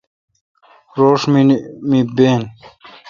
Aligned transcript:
روݭ 0.97 1.21
می 1.89 1.99
بین۔ 2.15 2.41